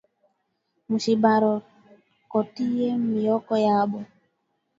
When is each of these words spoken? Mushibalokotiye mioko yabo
Mushibalokotiye 0.89 2.87
mioko 3.07 3.53
yabo 3.67 3.99